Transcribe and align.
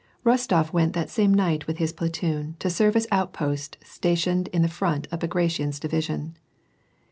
EosTOF 0.25 0.73
went 0.73 0.93
that 0.93 1.11
same 1.11 1.31
night 1.31 1.67
with 1.67 1.77
his 1.77 1.93
platoon 1.93 2.55
to 2.57 2.71
serve 2.71 2.95
as 2.95 3.05
outposts 3.11 3.77
stationed 3.87 4.47
in 4.47 4.67
front 4.67 5.05
of 5.11 5.19
Bagration's 5.19 5.79
division. 5.79 6.35